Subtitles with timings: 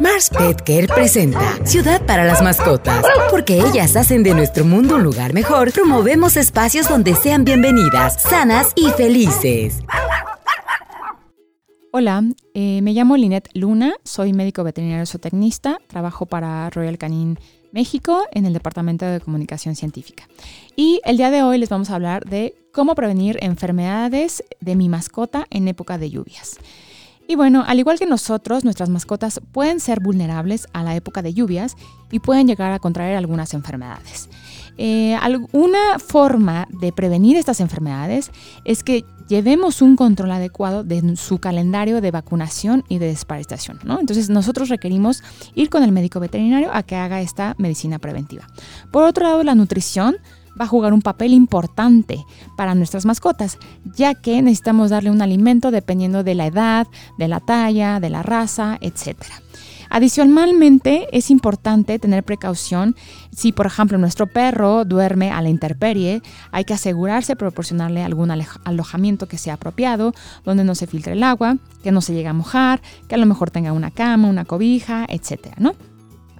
[0.00, 3.04] Mars Pet Care presenta Ciudad para las mascotas.
[3.30, 8.72] Porque ellas hacen de nuestro mundo un lugar mejor, promovemos espacios donde sean bienvenidas, sanas
[8.76, 9.80] y felices.
[11.92, 12.24] Hola,
[12.54, 17.38] eh, me llamo Linet Luna, soy médico veterinario zootecnista, trabajo para Royal Canin
[17.70, 20.26] México en el Departamento de Comunicación Científica.
[20.76, 24.88] Y el día de hoy les vamos a hablar de cómo prevenir enfermedades de mi
[24.88, 26.58] mascota en época de lluvias.
[27.30, 31.32] Y bueno, al igual que nosotros, nuestras mascotas pueden ser vulnerables a la época de
[31.32, 31.76] lluvias
[32.10, 34.28] y pueden llegar a contraer algunas enfermedades.
[34.78, 35.16] Eh,
[35.52, 38.32] una forma de prevenir estas enfermedades
[38.64, 43.78] es que llevemos un control adecuado de su calendario de vacunación y de desparasitación.
[43.84, 44.00] ¿no?
[44.00, 45.22] Entonces nosotros requerimos
[45.54, 48.48] ir con el médico veterinario a que haga esta medicina preventiva.
[48.90, 50.16] Por otro lado, la nutrición
[50.60, 52.24] va a jugar un papel importante
[52.56, 53.58] para nuestras mascotas,
[53.96, 56.86] ya que necesitamos darle un alimento dependiendo de la edad,
[57.18, 59.16] de la talla, de la raza, etc.
[59.88, 62.94] Adicionalmente, es importante tener precaución
[63.34, 68.30] si, por ejemplo, nuestro perro duerme a la intemperie, hay que asegurarse de proporcionarle algún
[68.30, 72.32] alojamiento que sea apropiado, donde no se filtre el agua, que no se llegue a
[72.32, 75.54] mojar, que a lo mejor tenga una cama, una cobija, etc.
[75.58, 75.74] ¿no?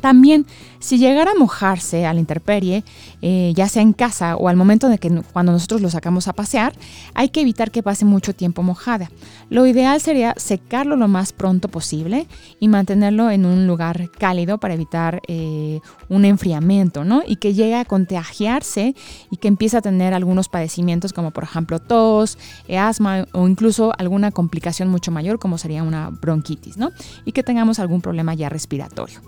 [0.00, 0.46] También,
[0.78, 2.84] si llegara a mojarse a la intemperie,
[3.20, 6.32] eh, ya sea en casa o al momento de que cuando nosotros lo sacamos a
[6.32, 6.72] pasear,
[7.14, 9.10] hay que evitar que pase mucho tiempo mojada.
[9.50, 12.26] Lo ideal sería secarlo lo más pronto posible
[12.60, 17.22] y mantenerlo en un lugar cálido para evitar eh, un enfriamiento, ¿no?
[17.26, 18.94] Y que llegue a contagiarse
[19.30, 22.38] y que empiece a tener algunos padecimientos como por ejemplo tos,
[22.76, 26.92] asma o incluso alguna complicación mucho mayor como sería una bronquitis, ¿no?
[27.24, 29.20] Y que tengamos algún problema ya respiratorio.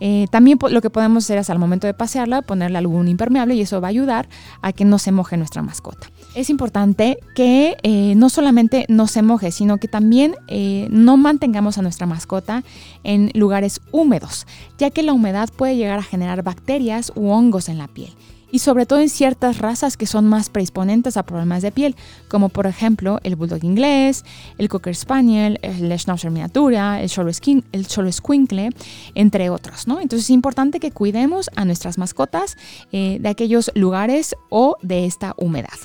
[0.00, 3.60] Eh, también lo que podemos hacer es al momento de pasearla ponerle algún impermeable y
[3.60, 4.28] eso va a ayudar
[4.62, 6.10] a que no se moje nuestra mascota.
[6.34, 11.78] Es importante que eh, no solamente no se moje, sino que también eh, no mantengamos
[11.78, 12.64] a nuestra mascota
[13.04, 14.46] en lugares húmedos,
[14.78, 18.12] ya que la humedad puede llegar a generar bacterias u hongos en la piel
[18.50, 21.96] y sobre todo en ciertas razas que son más predisponentes a problemas de piel,
[22.28, 24.24] como por ejemplo el Bulldog inglés,
[24.58, 27.32] el Cocker Spaniel, el Schnauzer miniatura, el Cholo
[28.12, 28.70] Squinkle,
[29.14, 29.86] entre otros.
[29.86, 30.00] ¿no?
[30.00, 32.56] Entonces es importante que cuidemos a nuestras mascotas
[32.92, 35.78] eh, de aquellos lugares o de esta humedad.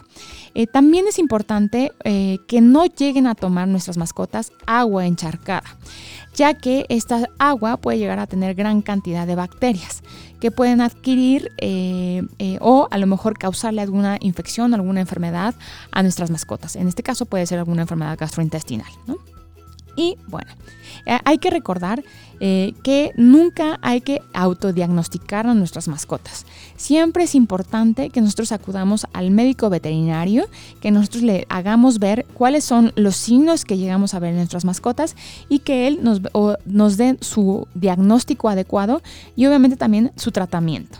[0.56, 5.78] Eh, también es importante eh, que no lleguen a tomar nuestras mascotas agua encharcada,
[6.36, 10.04] ya que esta agua puede llegar a tener gran cantidad de bacterias
[10.40, 12.22] que pueden adquirir eh,
[12.60, 15.56] o a lo mejor causarle alguna infección, alguna enfermedad
[15.92, 16.76] a nuestras mascotas.
[16.76, 18.92] En este caso puede ser alguna enfermedad gastrointestinal.
[19.96, 20.52] Y bueno,
[21.06, 22.04] eh, hay que recordar
[22.40, 26.46] eh, que nunca hay que autodiagnosticar a nuestras mascotas.
[26.76, 30.46] Siempre es importante que nosotros acudamos al médico veterinario,
[30.82, 34.66] que nosotros le hagamos ver cuáles son los signos que llegamos a ver en nuestras
[34.66, 35.16] mascotas
[35.48, 36.22] y que él nos,
[36.66, 39.02] nos dé su diagnóstico adecuado
[39.36, 41.00] y obviamente también su tratamiento.